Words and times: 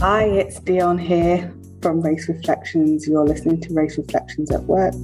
Hi, 0.00 0.24
it's 0.24 0.58
Dion 0.60 0.96
here 0.96 1.54
from 1.82 2.00
Race 2.00 2.26
Reflections. 2.26 3.06
You're 3.06 3.22
listening 3.22 3.60
to 3.60 3.74
Race 3.74 3.98
Reflections 3.98 4.50
at 4.50 4.62
Work. 4.62 4.94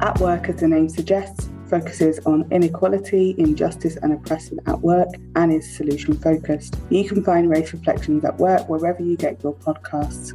At 0.00 0.18
Work, 0.18 0.48
as 0.48 0.60
the 0.60 0.66
name 0.66 0.88
suggests, 0.88 1.50
focuses 1.66 2.20
on 2.20 2.50
inequality, 2.50 3.34
injustice, 3.36 3.96
and 3.96 4.14
oppression 4.14 4.60
at 4.66 4.80
work 4.80 5.10
and 5.36 5.52
is 5.52 5.76
solution 5.76 6.16
focused. 6.16 6.78
You 6.88 7.06
can 7.06 7.22
find 7.22 7.50
Race 7.50 7.74
Reflections 7.74 8.24
at 8.24 8.38
Work 8.38 8.66
wherever 8.70 9.02
you 9.02 9.18
get 9.18 9.42
your 9.42 9.52
podcasts. 9.52 10.32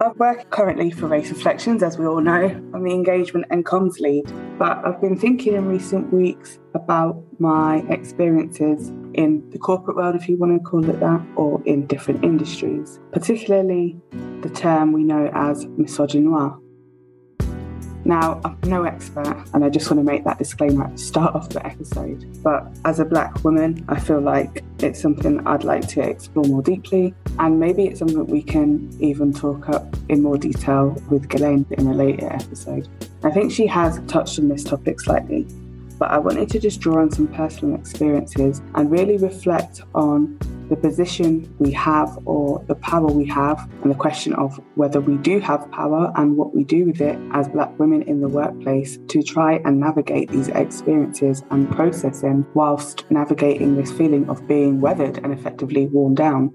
I 0.00 0.08
work 0.16 0.50
currently 0.50 0.90
for 0.90 1.06
Race 1.06 1.30
Reflections, 1.30 1.80
as 1.82 1.98
we 1.98 2.04
all 2.04 2.20
know. 2.20 2.46
I'm 2.74 2.82
the 2.82 2.92
engagement 2.92 3.46
and 3.50 3.64
comms 3.64 4.00
lead, 4.00 4.24
but 4.58 4.84
I've 4.84 5.00
been 5.00 5.16
thinking 5.16 5.54
in 5.54 5.66
recent 5.66 6.12
weeks 6.12 6.58
about 6.74 7.23
my 7.38 7.84
experiences 7.88 8.88
in 9.14 9.48
the 9.50 9.58
corporate 9.58 9.96
world, 9.96 10.14
if 10.14 10.28
you 10.28 10.36
want 10.36 10.56
to 10.56 10.64
call 10.68 10.88
it 10.88 11.00
that, 11.00 11.22
or 11.36 11.62
in 11.64 11.86
different 11.86 12.24
industries, 12.24 12.98
particularly 13.12 13.96
the 14.40 14.50
term 14.50 14.92
we 14.92 15.04
know 15.04 15.30
as 15.34 15.64
misogynoir. 15.66 16.60
Now, 18.06 18.38
I'm 18.44 18.58
no 18.68 18.84
expert, 18.84 19.46
and 19.54 19.64
I 19.64 19.70
just 19.70 19.90
want 19.90 19.98
to 19.98 20.04
make 20.04 20.24
that 20.24 20.38
disclaimer 20.38 20.84
at 20.84 20.92
the 20.92 20.98
start 20.98 21.34
of 21.34 21.48
the 21.48 21.64
episode. 21.66 22.42
But 22.42 22.66
as 22.84 23.00
a 23.00 23.04
black 23.04 23.42
woman, 23.44 23.82
I 23.88 23.98
feel 23.98 24.20
like 24.20 24.62
it's 24.80 25.00
something 25.00 25.44
I'd 25.46 25.64
like 25.64 25.88
to 25.88 26.02
explore 26.02 26.44
more 26.44 26.60
deeply, 26.60 27.14
and 27.38 27.58
maybe 27.58 27.86
it's 27.86 28.00
something 28.00 28.26
we 28.26 28.42
can 28.42 28.94
even 29.00 29.32
talk 29.32 29.70
up 29.70 29.96
in 30.10 30.22
more 30.22 30.36
detail 30.36 30.90
with 31.08 31.28
Guilaine 31.28 31.64
in 31.72 31.86
a 31.86 31.94
later 31.94 32.30
episode. 32.30 32.88
I 33.22 33.30
think 33.30 33.50
she 33.50 33.66
has 33.68 33.98
touched 34.06 34.38
on 34.38 34.48
this 34.48 34.64
topic 34.64 35.00
slightly, 35.00 35.46
but 36.04 36.10
I 36.10 36.18
wanted 36.18 36.50
to 36.50 36.60
just 36.60 36.80
draw 36.80 37.00
on 37.00 37.10
some 37.10 37.28
personal 37.28 37.74
experiences 37.76 38.60
and 38.74 38.90
really 38.90 39.16
reflect 39.16 39.80
on 39.94 40.38
the 40.68 40.76
position 40.76 41.50
we 41.58 41.70
have 41.70 42.18
or 42.26 42.62
the 42.68 42.74
power 42.74 43.06
we 43.06 43.24
have, 43.28 43.66
and 43.80 43.90
the 43.90 43.94
question 43.94 44.34
of 44.34 44.60
whether 44.74 45.00
we 45.00 45.16
do 45.16 45.40
have 45.40 45.70
power 45.70 46.12
and 46.16 46.36
what 46.36 46.54
we 46.54 46.62
do 46.62 46.84
with 46.84 47.00
it 47.00 47.18
as 47.32 47.48
Black 47.48 47.78
women 47.78 48.02
in 48.02 48.20
the 48.20 48.28
workplace 48.28 48.98
to 49.08 49.22
try 49.22 49.62
and 49.64 49.80
navigate 49.80 50.28
these 50.28 50.48
experiences 50.48 51.42
and 51.50 51.72
process 51.72 52.20
them 52.20 52.46
whilst 52.52 53.10
navigating 53.10 53.74
this 53.74 53.90
feeling 53.90 54.28
of 54.28 54.46
being 54.46 54.82
weathered 54.82 55.16
and 55.24 55.32
effectively 55.32 55.86
worn 55.86 56.14
down. 56.14 56.52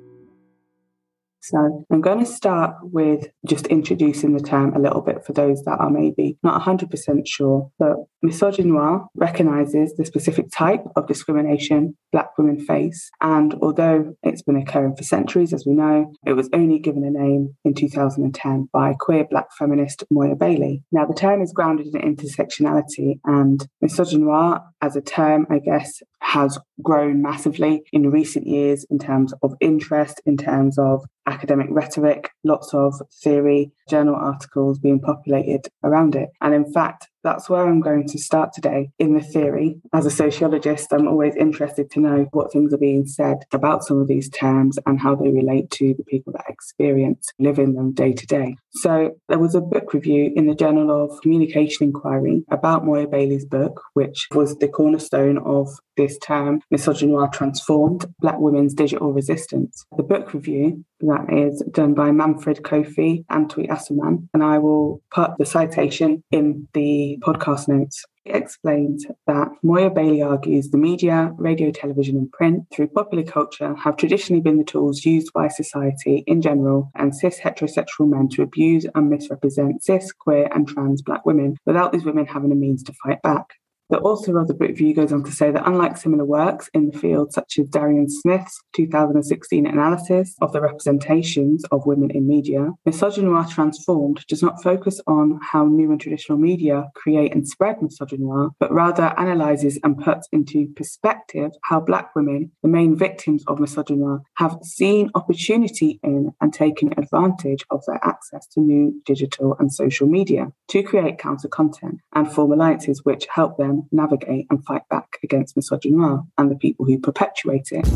So 1.41 1.85
I'm 1.91 2.01
going 2.01 2.19
to 2.19 2.25
start 2.25 2.75
with 2.81 3.27
just 3.45 3.67
introducing 3.67 4.35
the 4.35 4.43
term 4.43 4.75
a 4.75 4.79
little 4.79 5.01
bit 5.01 5.25
for 5.25 5.33
those 5.33 5.63
that 5.63 5.77
are 5.79 5.89
maybe 5.89 6.37
not 6.43 6.61
100% 6.61 6.89
sure. 7.25 7.71
But 7.79 7.95
misogynoir 8.23 9.07
recognises 9.15 9.93
the 9.95 10.05
specific 10.05 10.51
type 10.51 10.83
of 10.95 11.07
discrimination 11.07 11.95
Black 12.11 12.37
women 12.37 12.59
face. 12.59 13.09
And 13.21 13.53
although 13.61 14.15
it's 14.23 14.41
been 14.41 14.57
occurring 14.57 14.95
for 14.95 15.03
centuries, 15.03 15.53
as 15.53 15.65
we 15.65 15.73
know, 15.73 16.11
it 16.25 16.33
was 16.33 16.49
only 16.53 16.79
given 16.79 17.03
a 17.03 17.11
name 17.11 17.55
in 17.63 17.73
2010 17.73 18.69
by 18.73 18.93
queer 18.99 19.25
Black 19.29 19.47
feminist 19.57 20.03
Moya 20.11 20.35
Bailey. 20.35 20.83
Now, 20.91 21.05
the 21.05 21.13
term 21.13 21.41
is 21.41 21.53
grounded 21.53 21.87
in 21.93 22.15
intersectionality, 22.15 23.19
and 23.25 23.65
misogynoir 23.83 24.61
as 24.81 24.95
a 24.95 25.01
term, 25.01 25.45
I 25.49 25.59
guess, 25.59 26.01
has 26.21 26.57
grown 26.81 27.21
massively 27.21 27.83
in 27.91 28.09
recent 28.11 28.47
years 28.47 28.85
in 28.89 28.99
terms 28.99 29.33
of 29.41 29.53
interest, 29.61 30.21
in 30.25 30.37
terms 30.37 30.77
of 30.77 31.05
academic 31.29 31.67
rhetoric, 31.69 32.31
lots 32.43 32.73
of 32.73 32.95
theory, 33.23 33.71
journal 33.89 34.15
articles 34.15 34.79
being 34.79 34.99
populated 34.99 35.67
around 35.83 36.15
it. 36.15 36.29
And 36.41 36.53
in 36.53 36.71
fact, 36.73 37.08
that's 37.23 37.49
where 37.49 37.67
I'm 37.67 37.81
going 37.81 38.07
to 38.07 38.17
start 38.17 38.53
today 38.53 38.91
in 38.99 39.13
the 39.13 39.21
theory. 39.21 39.79
As 39.93 40.05
a 40.05 40.11
sociologist, 40.11 40.91
I'm 40.91 41.07
always 41.07 41.35
interested 41.35 41.91
to 41.91 41.99
know 41.99 42.27
what 42.31 42.51
things 42.51 42.73
are 42.73 42.77
being 42.77 43.05
said 43.05 43.37
about 43.51 43.83
some 43.83 43.99
of 43.99 44.07
these 44.07 44.29
terms 44.29 44.77
and 44.85 44.99
how 44.99 45.15
they 45.15 45.29
relate 45.29 45.69
to 45.71 45.93
the 45.97 46.03
people 46.03 46.33
that 46.33 46.45
experience 46.47 47.27
living 47.39 47.73
them 47.73 47.93
day 47.93 48.13
to 48.13 48.25
day. 48.25 48.55
So 48.71 49.15
there 49.27 49.39
was 49.39 49.55
a 49.55 49.61
book 49.61 49.93
review 49.93 50.31
in 50.35 50.47
the 50.47 50.55
Journal 50.55 50.91
of 50.91 51.21
Communication 51.21 51.87
Inquiry 51.87 52.43
about 52.49 52.85
Moya 52.85 53.07
Bailey's 53.07 53.45
book, 53.45 53.81
which 53.93 54.27
was 54.31 54.57
the 54.57 54.67
cornerstone 54.67 55.37
of 55.39 55.67
this 55.97 56.17
term, 56.19 56.61
Misogynoir 56.73 57.31
Transformed, 57.31 58.05
Black 58.19 58.39
Women's 58.39 58.73
Digital 58.73 59.11
Resistance. 59.11 59.85
The 59.97 60.03
book 60.03 60.33
review 60.33 60.85
that 61.01 61.25
is 61.31 61.61
done 61.71 61.93
by 61.93 62.11
Manfred 62.11 62.61
Kofi 62.63 63.25
and 63.29 63.49
Tui 63.49 63.67
Asuman, 63.67 64.27
and 64.33 64.43
I 64.43 64.59
will 64.59 65.01
put 65.11 65.31
the 65.37 65.45
citation 65.45 66.23
in 66.31 66.67
the 66.73 67.08
podcast 67.17 67.67
notes. 67.67 68.05
It 68.25 68.35
explains 68.35 69.05
that 69.27 69.49
Moya 69.63 69.89
Bailey 69.89 70.21
argues 70.21 70.69
the 70.69 70.77
media, 70.77 71.33
radio, 71.37 71.71
television, 71.71 72.17
and 72.17 72.31
print 72.31 72.65
through 72.71 72.89
popular 72.89 73.23
culture 73.23 73.73
have 73.75 73.97
traditionally 73.97 74.41
been 74.41 74.57
the 74.57 74.63
tools 74.63 75.05
used 75.05 75.33
by 75.33 75.47
society 75.47 76.23
in 76.27 76.41
general 76.41 76.91
and 76.95 77.15
cis 77.15 77.39
heterosexual 77.39 78.09
men 78.09 78.29
to 78.29 78.43
abuse 78.43 78.85
and 78.93 79.09
misrepresent 79.09 79.83
cis, 79.83 80.11
queer, 80.11 80.49
and 80.53 80.67
trans 80.67 81.01
black 81.01 81.25
women 81.25 81.57
without 81.65 81.91
these 81.91 82.05
women 82.05 82.25
having 82.25 82.51
a 82.51 82.55
means 82.55 82.83
to 82.83 82.93
fight 83.03 83.21
back. 83.21 83.47
The 83.89 83.97
author 84.01 84.37
of 84.37 84.47
the 84.47 84.53
book 84.53 84.67
review 84.69 84.93
goes 84.93 85.11
on 85.11 85.23
to 85.23 85.31
say 85.31 85.49
that 85.49 85.67
unlike 85.67 85.97
similar 85.97 86.23
works 86.23 86.69
in 86.75 86.91
the 86.91 86.97
field, 86.99 87.33
such 87.33 87.57
as 87.57 87.69
Darian 87.69 88.07
Smith's 88.07 88.61
2016 88.75 89.65
analysis 89.65 90.35
of 90.41 90.53
the 90.53 90.61
representations 90.61 91.65
of 91.71 91.87
women 91.87 92.11
in 92.11 92.27
media, 92.27 92.69
Misogynoir 92.87 93.49
Transformed 93.49 94.23
does 94.27 94.43
not 94.43 94.61
focus 94.61 95.01
on 95.07 95.39
how 95.41 95.65
new 95.65 95.89
and 95.89 95.99
traditional 95.99 96.37
media 96.37 96.85
create 96.93 97.33
and 97.33 97.47
spread 97.47 97.77
misogynoir, 97.77 98.51
but 98.59 98.71
rather 98.71 99.11
analyzes 99.17 99.79
and 99.83 99.97
puts 99.97 100.27
into 100.31 100.67
perspective 100.75 101.49
how 101.63 101.79
Black 101.79 102.15
women, 102.15 102.51
the 102.61 102.69
main 102.69 102.95
victims 102.95 103.43
of 103.47 103.57
misogynoir, 103.57 104.21
have 104.35 104.59
seen 104.61 105.09
opportunity 105.15 105.99
in 106.03 106.31
and 106.41 106.53
taken 106.53 106.93
advantage 106.99 107.65
of 107.71 107.83
their 107.87 107.99
access 108.05 108.45
to 108.49 108.59
new 108.59 109.01
digital 109.03 109.55
and 109.57 109.73
social 109.73 110.05
media 110.05 110.51
to 110.67 110.83
create 110.83 111.17
counter 111.17 111.47
content 111.47 111.97
and 112.13 112.31
form 112.31 112.51
alliances 112.51 113.03
which 113.03 113.25
help 113.33 113.57
them 113.57 113.78
navigate 113.91 114.47
and 114.49 114.63
fight 114.65 114.87
back 114.89 115.17
against 115.23 115.55
misogynoir 115.55 116.25
and 116.37 116.51
the 116.51 116.55
people 116.55 116.85
who 116.85 116.99
perpetuate 116.99 117.69
it. 117.71 117.87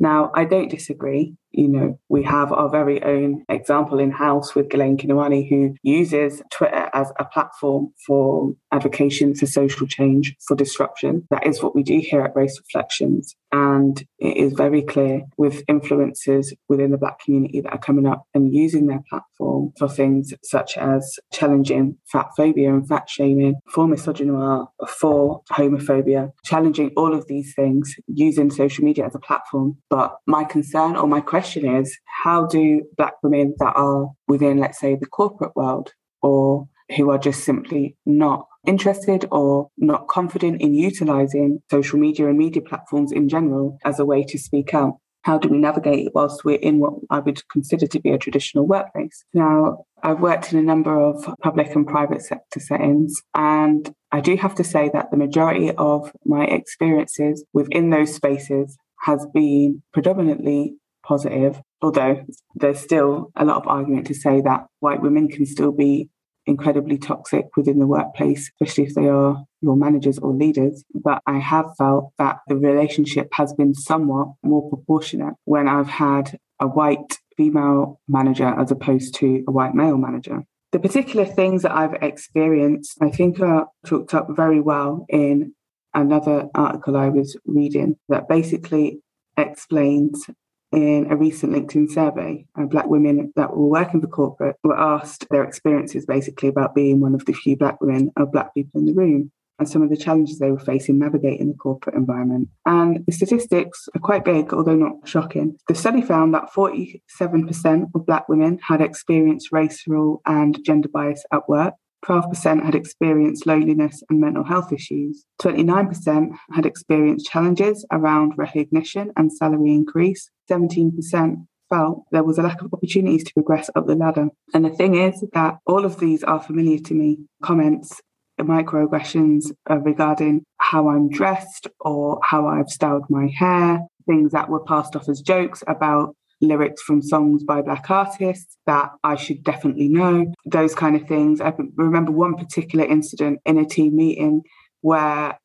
Now, 0.00 0.30
I 0.34 0.44
don't 0.44 0.70
disagree 0.70 1.34
you 1.56 1.68
know, 1.68 1.98
we 2.08 2.24
have 2.24 2.52
our 2.52 2.68
very 2.68 3.02
own 3.02 3.44
example 3.48 3.98
in 3.98 4.10
house 4.10 4.54
with 4.54 4.68
Guilaine 4.68 5.00
Kinouani, 5.00 5.48
who 5.48 5.74
uses 5.82 6.42
Twitter 6.50 6.90
as 6.92 7.12
a 7.18 7.24
platform 7.24 7.92
for 8.06 8.54
advocacy 8.72 9.04
for 9.34 9.46
social 9.46 9.86
change, 9.86 10.34
for 10.46 10.56
disruption. 10.56 11.26
That 11.30 11.46
is 11.46 11.62
what 11.62 11.74
we 11.74 11.82
do 11.82 12.00
here 12.00 12.22
at 12.22 12.34
Race 12.34 12.58
Reflections. 12.58 13.36
And 13.52 14.02
it 14.18 14.36
is 14.36 14.52
very 14.52 14.82
clear 14.82 15.22
with 15.36 15.64
influencers 15.66 16.48
within 16.68 16.90
the 16.90 16.98
Black 16.98 17.20
community 17.20 17.60
that 17.60 17.72
are 17.72 17.78
coming 17.78 18.06
up 18.06 18.24
and 18.34 18.52
using 18.52 18.88
their 18.88 19.02
platform 19.08 19.72
for 19.78 19.88
things 19.88 20.34
such 20.42 20.76
as 20.76 21.18
challenging 21.32 21.96
fat 22.10 22.30
phobia 22.36 22.74
and 22.74 22.88
fat 22.88 23.08
shaming, 23.08 23.54
for 23.72 23.86
misogynoir, 23.86 24.66
for 24.88 25.42
homophobia, 25.52 26.32
challenging 26.44 26.90
all 26.96 27.14
of 27.14 27.28
these 27.28 27.54
things 27.54 27.94
using 28.08 28.50
social 28.50 28.84
media 28.84 29.06
as 29.06 29.14
a 29.14 29.20
platform. 29.20 29.76
But 29.88 30.16
my 30.26 30.42
concern 30.42 30.96
or 30.96 31.06
my 31.06 31.20
question 31.20 31.43
question 31.44 31.76
is 31.76 31.98
how 32.22 32.46
do 32.46 32.82
Black 32.96 33.14
women 33.22 33.54
that 33.58 33.74
are 33.76 34.08
within, 34.28 34.58
let's 34.58 34.80
say, 34.80 34.96
the 34.96 35.06
corporate 35.06 35.54
world 35.54 35.92
or 36.22 36.66
who 36.96 37.10
are 37.10 37.18
just 37.18 37.44
simply 37.44 37.96
not 38.06 38.46
interested 38.66 39.26
or 39.30 39.68
not 39.76 40.08
confident 40.08 40.62
in 40.62 40.72
utilizing 40.72 41.60
social 41.70 41.98
media 41.98 42.28
and 42.28 42.38
media 42.38 42.62
platforms 42.62 43.12
in 43.12 43.28
general 43.28 43.76
as 43.84 43.98
a 43.98 44.06
way 44.06 44.24
to 44.24 44.38
speak 44.38 44.72
out? 44.72 44.94
How 45.20 45.36
do 45.36 45.50
we 45.50 45.58
navigate 45.58 46.06
it 46.06 46.12
whilst 46.14 46.46
we're 46.46 46.56
in 46.56 46.78
what 46.78 46.94
I 47.10 47.18
would 47.18 47.46
consider 47.48 47.86
to 47.88 48.00
be 48.00 48.10
a 48.10 48.18
traditional 48.18 48.66
workplace? 48.66 49.24
Now, 49.34 49.84
I've 50.02 50.20
worked 50.20 50.50
in 50.50 50.58
a 50.58 50.62
number 50.62 50.98
of 50.98 51.28
public 51.42 51.74
and 51.74 51.86
private 51.86 52.22
sector 52.22 52.60
settings, 52.60 53.22
and 53.34 53.94
I 54.12 54.20
do 54.20 54.36
have 54.36 54.54
to 54.56 54.64
say 54.64 54.90
that 54.94 55.10
the 55.10 55.18
majority 55.18 55.72
of 55.72 56.10
my 56.24 56.44
experiences 56.44 57.44
within 57.52 57.90
those 57.90 58.14
spaces 58.14 58.78
has 59.00 59.26
been 59.34 59.82
predominantly 59.92 60.76
positive, 61.06 61.60
although 61.82 62.24
there's 62.54 62.80
still 62.80 63.30
a 63.36 63.44
lot 63.44 63.56
of 63.56 63.66
argument 63.66 64.06
to 64.08 64.14
say 64.14 64.40
that 64.40 64.66
white 64.80 65.02
women 65.02 65.28
can 65.28 65.46
still 65.46 65.72
be 65.72 66.08
incredibly 66.46 66.98
toxic 66.98 67.46
within 67.56 67.78
the 67.78 67.86
workplace, 67.86 68.50
especially 68.60 68.84
if 68.84 68.94
they 68.94 69.08
are 69.08 69.44
your 69.60 69.76
managers 69.76 70.18
or 70.18 70.32
leaders. 70.32 70.84
But 70.94 71.22
I 71.26 71.38
have 71.38 71.66
felt 71.78 72.12
that 72.18 72.38
the 72.48 72.56
relationship 72.56 73.28
has 73.32 73.52
been 73.54 73.74
somewhat 73.74 74.28
more 74.42 74.68
proportionate 74.68 75.34
when 75.44 75.68
I've 75.68 75.88
had 75.88 76.38
a 76.60 76.66
white 76.66 77.18
female 77.36 78.00
manager 78.08 78.46
as 78.46 78.70
opposed 78.70 79.14
to 79.16 79.44
a 79.48 79.50
white 79.50 79.74
male 79.74 79.96
manager. 79.96 80.44
The 80.72 80.80
particular 80.80 81.24
things 81.24 81.62
that 81.62 81.72
I've 81.72 81.94
experienced, 82.02 82.98
I 83.00 83.10
think, 83.10 83.40
are 83.40 83.68
talked 83.86 84.12
up 84.12 84.28
very 84.30 84.60
well 84.60 85.06
in 85.08 85.54
another 85.94 86.48
article 86.54 86.96
I 86.96 87.08
was 87.08 87.36
reading 87.46 87.96
that 88.08 88.28
basically 88.28 89.00
explains 89.36 90.26
in 90.74 91.06
a 91.10 91.16
recent 91.16 91.52
LinkedIn 91.52 91.90
survey, 91.90 92.46
uh, 92.58 92.64
Black 92.64 92.86
women 92.86 93.32
that 93.36 93.56
were 93.56 93.66
working 93.66 94.00
for 94.00 94.08
corporate 94.08 94.56
were 94.64 94.78
asked 94.78 95.26
their 95.30 95.44
experiences 95.44 96.04
basically 96.04 96.48
about 96.48 96.74
being 96.74 97.00
one 97.00 97.14
of 97.14 97.24
the 97.24 97.32
few 97.32 97.56
Black 97.56 97.80
women 97.80 98.10
or 98.16 98.26
Black 98.26 98.52
people 98.54 98.80
in 98.80 98.86
the 98.86 98.94
room 98.94 99.30
and 99.58 99.68
some 99.68 99.82
of 99.82 99.90
the 99.90 99.96
challenges 99.96 100.38
they 100.38 100.50
were 100.50 100.58
facing 100.58 100.98
navigating 100.98 101.48
the 101.48 101.54
corporate 101.54 101.94
environment. 101.94 102.48
And 102.66 103.04
the 103.06 103.12
statistics 103.12 103.88
are 103.94 104.00
quite 104.00 104.24
big, 104.24 104.52
although 104.52 104.74
not 104.74 105.06
shocking. 105.06 105.56
The 105.68 105.76
study 105.76 106.02
found 106.02 106.34
that 106.34 106.50
47% 106.52 107.90
of 107.94 108.06
Black 108.06 108.28
women 108.28 108.58
had 108.66 108.80
experienced 108.80 109.52
racial 109.52 110.22
and 110.26 110.58
gender 110.64 110.88
bias 110.88 111.24
at 111.32 111.48
work. 111.48 111.74
12% 112.04 112.64
had 112.64 112.74
experienced 112.74 113.46
loneliness 113.46 114.02
and 114.10 114.20
mental 114.20 114.44
health 114.44 114.72
issues. 114.72 115.24
29% 115.40 116.36
had 116.52 116.66
experienced 116.66 117.26
challenges 117.26 117.86
around 117.90 118.34
recognition 118.36 119.10
and 119.16 119.32
salary 119.32 119.72
increase. 119.72 120.30
17% 120.50 121.46
felt 121.70 122.04
there 122.10 122.22
was 122.22 122.38
a 122.38 122.42
lack 122.42 122.60
of 122.60 122.72
opportunities 122.72 123.24
to 123.24 123.32
progress 123.32 123.70
up 123.74 123.86
the 123.86 123.94
ladder. 123.94 124.28
And 124.52 124.64
the 124.64 124.70
thing 124.70 124.96
is 124.96 125.24
that 125.32 125.58
all 125.66 125.84
of 125.84 125.98
these 125.98 126.22
are 126.22 126.42
familiar 126.42 126.78
to 126.78 126.94
me 126.94 127.18
comments, 127.42 128.00
microaggressions 128.40 129.52
uh, 129.70 129.78
regarding 129.78 130.44
how 130.58 130.88
I'm 130.88 131.08
dressed 131.08 131.68
or 131.80 132.20
how 132.22 132.46
I've 132.46 132.68
styled 132.68 133.04
my 133.08 133.28
hair, 133.28 133.80
things 134.06 134.32
that 134.32 134.48
were 134.48 134.64
passed 134.64 134.96
off 134.96 135.08
as 135.08 135.20
jokes 135.20 135.62
about 135.66 136.14
lyrics 136.44 136.82
from 136.82 137.02
songs 137.02 137.42
by 137.42 137.62
black 137.62 137.90
artists 137.90 138.56
that 138.66 138.90
I 139.02 139.16
should 139.16 139.42
definitely 139.42 139.88
know, 139.88 140.32
those 140.44 140.74
kind 140.74 140.96
of 140.96 141.06
things. 141.08 141.40
I 141.40 141.52
remember 141.76 142.12
one 142.12 142.34
particular 142.34 142.84
incident 142.84 143.40
in 143.44 143.58
a 143.58 143.64
team 143.64 143.96
meeting 143.96 144.42
where 144.80 145.38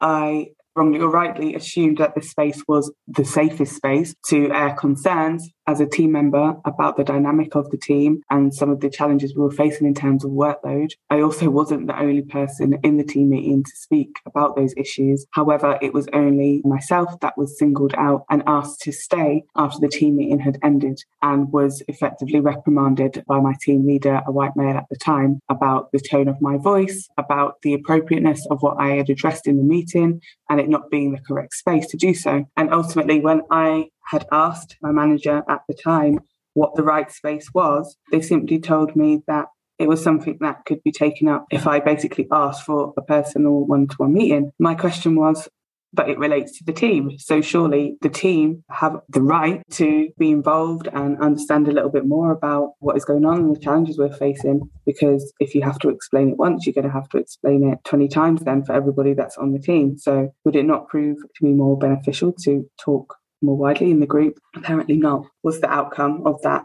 I 0.00 0.48
wrongly 0.76 1.00
or 1.00 1.10
rightly 1.10 1.54
assumed 1.54 1.98
that 1.98 2.14
the 2.14 2.22
space 2.22 2.62
was 2.66 2.92
the 3.06 3.24
safest 3.24 3.76
space 3.76 4.14
to 4.26 4.50
air 4.50 4.74
concerns 4.74 5.48
as 5.66 5.80
a 5.80 5.86
team 5.86 6.12
member 6.12 6.56
about 6.64 6.96
the 6.96 7.04
dynamic 7.04 7.54
of 7.54 7.70
the 7.70 7.76
team 7.76 8.22
and 8.30 8.54
some 8.54 8.70
of 8.70 8.80
the 8.80 8.90
challenges 8.90 9.34
we 9.34 9.42
were 9.42 9.50
facing 9.50 9.86
in 9.86 9.94
terms 9.94 10.24
of 10.24 10.30
workload. 10.30 10.92
I 11.10 11.20
also 11.20 11.50
wasn't 11.50 11.86
the 11.86 11.98
only 11.98 12.22
person 12.22 12.78
in 12.82 12.96
the 12.96 13.04
team 13.04 13.30
meeting 13.30 13.64
to 13.64 13.76
speak 13.76 14.16
about 14.26 14.56
those 14.56 14.74
issues. 14.76 15.26
However, 15.32 15.78
it 15.80 15.92
was 15.92 16.08
only 16.12 16.62
myself 16.64 17.18
that 17.20 17.38
was 17.38 17.58
singled 17.58 17.94
out 17.96 18.24
and 18.30 18.42
asked 18.46 18.80
to 18.82 18.92
stay 18.92 19.44
after 19.56 19.80
the 19.80 19.88
team 19.88 20.16
meeting 20.16 20.40
had 20.40 20.58
ended 20.62 21.00
and 21.22 21.50
was 21.52 21.82
effectively 21.88 22.40
reprimanded 22.40 23.24
by 23.26 23.40
my 23.40 23.54
team 23.60 23.86
leader, 23.86 24.20
a 24.26 24.32
white 24.32 24.56
male 24.56 24.76
at 24.76 24.86
the 24.90 24.96
time, 24.96 25.40
about 25.48 25.90
the 25.92 26.00
tone 26.00 26.28
of 26.28 26.40
my 26.40 26.56
voice, 26.56 27.08
about 27.18 27.62
the 27.62 27.74
appropriateness 27.74 28.46
of 28.50 28.62
what 28.62 28.76
I 28.78 28.90
had 28.96 29.10
addressed 29.10 29.46
in 29.46 29.56
the 29.56 29.62
meeting, 29.62 30.20
and 30.48 30.60
it 30.60 30.68
not 30.68 30.90
being 30.90 31.12
the 31.12 31.20
correct 31.20 31.54
space 31.54 31.86
to 31.88 31.96
do 31.96 32.14
so. 32.14 32.44
And 32.56 32.72
ultimately, 32.72 33.20
when 33.20 33.42
I 33.50 33.88
had 34.06 34.26
asked 34.32 34.76
my 34.82 34.92
manager 34.92 35.42
at 35.48 35.62
the 35.68 35.74
time 35.74 36.20
what 36.54 36.74
the 36.74 36.82
right 36.82 37.10
space 37.10 37.48
was, 37.52 37.96
they 38.10 38.20
simply 38.20 38.60
told 38.60 38.94
me 38.94 39.22
that 39.26 39.46
it 39.78 39.88
was 39.88 40.02
something 40.02 40.38
that 40.40 40.64
could 40.66 40.82
be 40.84 40.92
taken 40.92 41.28
up 41.28 41.46
if 41.50 41.66
I 41.66 41.80
basically 41.80 42.28
asked 42.30 42.64
for 42.64 42.94
a 42.96 43.02
personal 43.02 43.66
one 43.66 43.88
to 43.88 43.96
one 43.96 44.12
meeting. 44.12 44.52
My 44.58 44.74
question 44.74 45.16
was, 45.16 45.48
but 45.92 46.08
it 46.08 46.18
relates 46.18 46.58
to 46.58 46.64
the 46.64 46.72
team. 46.72 47.18
So 47.18 47.40
surely 47.40 47.96
the 48.02 48.08
team 48.08 48.64
have 48.68 48.96
the 49.08 49.22
right 49.22 49.62
to 49.72 50.08
be 50.18 50.30
involved 50.30 50.88
and 50.92 51.18
understand 51.20 51.68
a 51.68 51.72
little 51.72 51.90
bit 51.90 52.06
more 52.06 52.32
about 52.32 52.72
what 52.80 52.96
is 52.96 53.04
going 53.04 53.24
on 53.24 53.38
and 53.38 53.54
the 53.54 53.60
challenges 53.60 53.96
we're 53.96 54.12
facing. 54.12 54.68
Because 54.84 55.32
if 55.38 55.54
you 55.54 55.62
have 55.62 55.78
to 55.80 55.88
explain 55.88 56.30
it 56.30 56.36
once, 56.36 56.66
you're 56.66 56.74
going 56.74 56.86
to 56.86 56.92
have 56.92 57.08
to 57.10 57.18
explain 57.18 57.70
it 57.72 57.78
20 57.84 58.08
times 58.08 58.42
then 58.42 58.64
for 58.64 58.72
everybody 58.72 59.14
that's 59.14 59.36
on 59.36 59.52
the 59.52 59.60
team. 59.60 59.96
So 59.96 60.30
would 60.44 60.56
it 60.56 60.64
not 60.64 60.88
prove 60.88 61.18
to 61.18 61.44
be 61.44 61.52
more 61.52 61.78
beneficial 61.78 62.32
to 62.44 62.68
talk 62.80 63.16
more 63.44 63.56
widely 63.56 63.90
in 63.90 64.00
the 64.00 64.06
group? 64.06 64.38
Apparently 64.56 64.96
not, 64.96 65.26
was 65.42 65.60
the 65.60 65.70
outcome 65.70 66.22
of 66.26 66.40
that. 66.42 66.64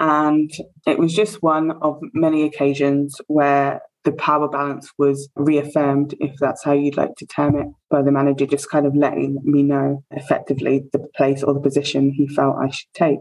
And 0.00 0.50
it 0.86 0.98
was 0.98 1.14
just 1.14 1.42
one 1.42 1.70
of 1.82 1.98
many 2.12 2.42
occasions 2.42 3.20
where 3.28 3.80
the 4.04 4.12
power 4.12 4.48
balance 4.48 4.90
was 4.98 5.28
reaffirmed, 5.34 6.14
if 6.20 6.36
that's 6.38 6.62
how 6.62 6.72
you'd 6.72 6.96
like 6.96 7.14
to 7.16 7.26
term 7.26 7.56
it, 7.56 7.66
by 7.90 8.02
the 8.02 8.12
manager 8.12 8.46
just 8.46 8.70
kind 8.70 8.86
of 8.86 8.94
letting 8.94 9.38
me 9.44 9.62
know 9.62 10.04
effectively 10.10 10.84
the 10.92 11.06
place 11.16 11.42
or 11.42 11.54
the 11.54 11.60
position 11.60 12.12
he 12.12 12.28
felt 12.28 12.56
I 12.60 12.70
should 12.70 12.92
take. 12.94 13.18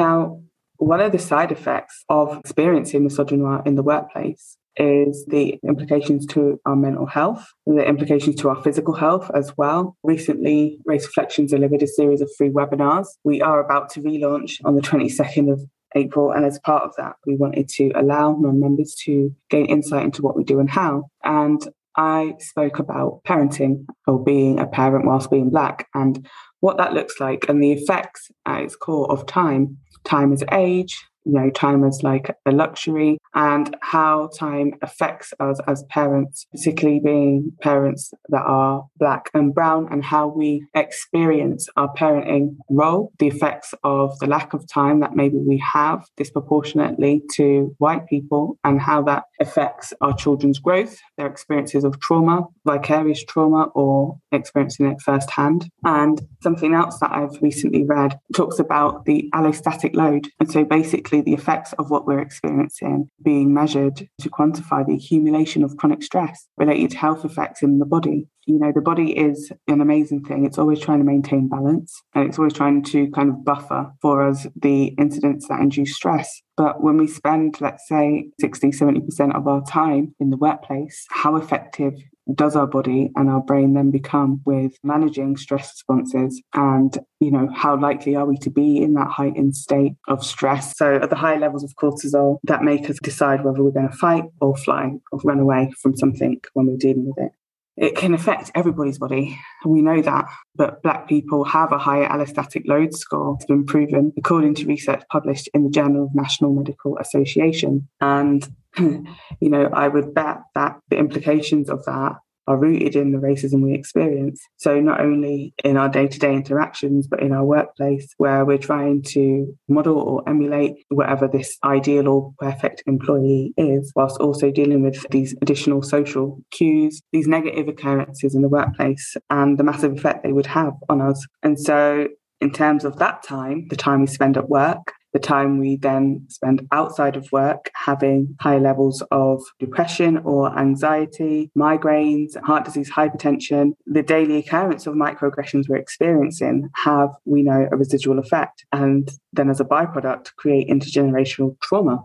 Now, 0.00 0.40
one 0.78 1.02
of 1.02 1.12
the 1.12 1.18
side 1.18 1.52
effects 1.52 2.06
of 2.08 2.38
experiencing 2.38 3.04
misogyny 3.04 3.44
in 3.66 3.74
the 3.74 3.82
workplace 3.82 4.56
is 4.78 5.26
the 5.26 5.60
implications 5.62 6.24
to 6.28 6.58
our 6.64 6.74
mental 6.74 7.04
health, 7.04 7.46
the 7.66 7.86
implications 7.86 8.36
to 8.36 8.48
our 8.48 8.62
physical 8.62 8.94
health 8.94 9.30
as 9.34 9.52
well. 9.58 9.98
Recently, 10.02 10.78
Race 10.86 11.04
Reflections 11.04 11.50
delivered 11.50 11.82
a 11.82 11.86
series 11.86 12.22
of 12.22 12.30
free 12.38 12.48
webinars. 12.48 13.08
We 13.24 13.42
are 13.42 13.62
about 13.62 13.90
to 13.90 14.00
relaunch 14.00 14.52
on 14.64 14.74
the 14.74 14.80
22nd 14.80 15.52
of 15.52 15.60
April, 15.94 16.32
and 16.32 16.46
as 16.46 16.58
part 16.60 16.84
of 16.84 16.96
that, 16.96 17.16
we 17.26 17.36
wanted 17.36 17.68
to 17.76 17.92
allow 17.94 18.38
non 18.40 18.58
members 18.58 18.94
to 19.04 19.36
gain 19.50 19.66
insight 19.66 20.04
into 20.04 20.22
what 20.22 20.34
we 20.34 20.44
do 20.44 20.60
and 20.60 20.70
how. 20.70 21.10
And 21.24 21.60
I 21.94 22.36
spoke 22.38 22.78
about 22.78 23.20
parenting 23.28 23.84
or 24.06 24.24
being 24.24 24.60
a 24.60 24.66
parent 24.66 25.04
whilst 25.04 25.30
being 25.30 25.50
Black 25.50 25.88
and 25.94 26.26
what 26.60 26.76
that 26.76 26.94
looks 26.94 27.18
like 27.20 27.46
and 27.48 27.62
the 27.62 27.72
effects 27.72 28.30
at 28.46 28.62
its 28.62 28.76
core 28.76 29.10
of 29.10 29.26
time 29.26 29.78
time 30.04 30.32
as 30.32 30.42
age, 30.52 31.04
you 31.24 31.32
know, 31.32 31.50
time 31.50 31.84
as 31.84 32.02
like 32.02 32.36
a 32.46 32.52
luxury 32.52 33.18
and 33.34 33.76
how 33.80 34.30
time 34.38 34.72
affects 34.82 35.32
us 35.40 35.58
as 35.66 35.84
parents, 35.84 36.46
particularly 36.52 37.00
being 37.00 37.52
parents 37.60 38.12
that 38.28 38.42
are 38.42 38.86
black 38.98 39.30
and 39.34 39.54
brown 39.54 39.88
and 39.90 40.04
how 40.04 40.26
we 40.26 40.66
experience 40.74 41.68
our 41.76 41.92
parenting 41.94 42.56
role, 42.68 43.12
the 43.18 43.28
effects 43.28 43.74
of 43.84 44.18
the 44.18 44.26
lack 44.26 44.52
of 44.52 44.66
time 44.68 45.00
that 45.00 45.14
maybe 45.14 45.38
we 45.38 45.58
have 45.58 46.04
disproportionately 46.16 47.22
to 47.34 47.74
white 47.78 48.06
people 48.06 48.58
and 48.64 48.80
how 48.80 49.02
that 49.02 49.24
affects 49.40 49.92
our 50.00 50.14
children's 50.14 50.58
growth, 50.58 50.98
their 51.16 51.26
experiences 51.26 51.84
of 51.84 51.98
trauma, 52.00 52.42
vicarious 52.64 53.24
trauma 53.24 53.64
or 53.74 54.18
experiencing 54.32 54.86
it 54.86 55.00
firsthand. 55.00 55.68
And 55.84 56.20
something 56.42 56.74
else 56.74 56.98
that 57.00 57.12
I've 57.12 57.40
recently 57.40 57.84
read 57.84 58.18
talks 58.34 58.58
about 58.58 59.04
the 59.04 59.28
allostatic 59.34 59.94
load. 59.94 60.28
And 60.38 60.50
so 60.50 60.64
basically 60.64 61.20
the 61.20 61.34
effects 61.34 61.72
of 61.74 61.90
what 61.90 62.06
we're 62.06 62.20
experiencing 62.20 63.10
being 63.22 63.52
measured 63.52 64.08
to 64.20 64.30
quantify 64.30 64.86
the 64.86 64.94
accumulation 64.94 65.62
of 65.62 65.76
chronic 65.76 66.02
stress 66.02 66.46
related 66.56 66.90
to 66.90 66.98
health 66.98 67.24
effects 67.24 67.62
in 67.62 67.78
the 67.78 67.86
body. 67.86 68.28
You 68.46 68.58
know, 68.58 68.72
the 68.74 68.80
body 68.80 69.16
is 69.16 69.52
an 69.68 69.80
amazing 69.80 70.24
thing. 70.24 70.44
It's 70.44 70.58
always 70.58 70.80
trying 70.80 70.98
to 70.98 71.04
maintain 71.04 71.48
balance 71.48 72.02
and 72.14 72.28
it's 72.28 72.38
always 72.38 72.54
trying 72.54 72.82
to 72.84 73.10
kind 73.10 73.28
of 73.28 73.44
buffer 73.44 73.92
for 74.00 74.26
us 74.26 74.46
the 74.56 74.86
incidents 74.98 75.48
that 75.48 75.60
induce 75.60 75.94
stress. 75.94 76.42
But 76.60 76.82
when 76.82 76.98
we 76.98 77.06
spend, 77.06 77.58
let's 77.62 77.88
say, 77.88 78.28
60, 78.38 78.72
70% 78.72 79.34
of 79.34 79.48
our 79.48 79.64
time 79.64 80.14
in 80.20 80.28
the 80.28 80.36
workplace, 80.36 81.06
how 81.08 81.36
effective 81.36 81.94
does 82.34 82.54
our 82.54 82.66
body 82.66 83.10
and 83.16 83.30
our 83.30 83.40
brain 83.40 83.72
then 83.72 83.90
become 83.90 84.42
with 84.44 84.74
managing 84.82 85.38
stress 85.38 85.72
responses? 85.72 86.42
And 86.52 86.98
you 87.18 87.30
know 87.30 87.48
how 87.56 87.80
likely 87.80 88.14
are 88.14 88.26
we 88.26 88.36
to 88.40 88.50
be 88.50 88.76
in 88.76 88.92
that 88.92 89.08
heightened 89.08 89.56
state 89.56 89.94
of 90.06 90.22
stress? 90.22 90.76
So 90.76 90.96
at 90.96 91.08
the 91.08 91.16
high 91.16 91.38
levels 91.38 91.64
of 91.64 91.72
cortisol 91.76 92.40
that 92.42 92.62
make 92.62 92.90
us 92.90 92.98
decide 93.02 93.42
whether 93.42 93.64
we're 93.64 93.70
going 93.70 93.88
to 93.88 93.96
fight 93.96 94.24
or 94.42 94.54
fly 94.54 94.90
or 95.12 95.20
run 95.24 95.38
away 95.38 95.72
from 95.80 95.96
something 95.96 96.42
when 96.52 96.66
we're 96.66 96.76
dealing 96.76 97.06
with 97.06 97.24
it 97.24 97.32
it 97.80 97.96
can 97.96 98.12
affect 98.12 98.50
everybody's 98.54 98.98
body. 98.98 99.40
We 99.64 99.80
know 99.80 100.02
that. 100.02 100.26
But 100.54 100.82
Black 100.82 101.08
people 101.08 101.44
have 101.44 101.72
a 101.72 101.78
higher 101.78 102.06
allostatic 102.06 102.64
load 102.66 102.92
score. 102.94 103.36
It's 103.36 103.46
been 103.46 103.64
proven 103.64 104.12
according 104.18 104.54
to 104.56 104.66
research 104.66 105.02
published 105.10 105.48
in 105.54 105.64
the 105.64 105.70
Journal 105.70 106.04
of 106.04 106.14
National 106.14 106.52
Medical 106.52 106.98
Association. 106.98 107.88
And, 107.98 108.46
you 108.78 109.08
know, 109.40 109.70
I 109.72 109.88
would 109.88 110.12
bet 110.12 110.40
that 110.54 110.78
the 110.90 110.98
implications 110.98 111.70
of 111.70 111.82
that 111.86 112.16
are 112.50 112.58
rooted 112.58 112.96
in 112.96 113.12
the 113.12 113.18
racism 113.18 113.62
we 113.62 113.74
experience. 113.74 114.42
So, 114.56 114.80
not 114.80 115.00
only 115.00 115.54
in 115.62 115.76
our 115.76 115.88
day 115.88 116.08
to 116.08 116.18
day 116.18 116.34
interactions, 116.34 117.06
but 117.06 117.20
in 117.20 117.32
our 117.32 117.44
workplace, 117.44 118.12
where 118.18 118.44
we're 118.44 118.58
trying 118.58 119.02
to 119.14 119.56
model 119.68 119.98
or 119.98 120.28
emulate 120.28 120.84
whatever 120.88 121.28
this 121.28 121.56
ideal 121.64 122.08
or 122.08 122.32
perfect 122.38 122.82
employee 122.86 123.54
is, 123.56 123.92
whilst 123.94 124.20
also 124.20 124.50
dealing 124.50 124.82
with 124.82 125.06
these 125.10 125.34
additional 125.42 125.82
social 125.82 126.40
cues, 126.50 127.00
these 127.12 127.28
negative 127.28 127.68
occurrences 127.68 128.34
in 128.34 128.42
the 128.42 128.48
workplace, 128.48 129.16
and 129.30 129.56
the 129.56 129.64
massive 129.64 129.96
effect 129.96 130.24
they 130.24 130.32
would 130.32 130.46
have 130.46 130.72
on 130.88 131.00
us. 131.00 131.24
And 131.44 131.58
so, 131.58 132.08
in 132.40 132.50
terms 132.50 132.84
of 132.84 132.98
that 132.98 133.22
time, 133.22 133.68
the 133.70 133.76
time 133.76 134.00
we 134.00 134.06
spend 134.08 134.36
at 134.36 134.48
work, 134.48 134.92
the 135.12 135.18
time 135.18 135.58
we 135.58 135.76
then 135.76 136.24
spend 136.28 136.66
outside 136.72 137.16
of 137.16 137.30
work 137.32 137.70
having 137.74 138.36
high 138.40 138.58
levels 138.58 139.02
of 139.10 139.42
depression 139.58 140.18
or 140.18 140.56
anxiety, 140.58 141.50
migraines, 141.56 142.40
heart 142.42 142.64
disease, 142.64 142.90
hypertension, 142.90 143.72
the 143.86 144.02
daily 144.02 144.38
occurrence 144.38 144.86
of 144.86 144.94
microaggressions 144.94 145.68
we're 145.68 145.76
experiencing 145.76 146.68
have, 146.76 147.10
we 147.24 147.42
know, 147.42 147.68
a 147.70 147.76
residual 147.76 148.18
effect. 148.18 148.64
And 148.72 149.10
then 149.32 149.50
as 149.50 149.60
a 149.60 149.64
byproduct, 149.64 150.34
create 150.36 150.68
intergenerational 150.68 151.58
trauma. 151.60 152.02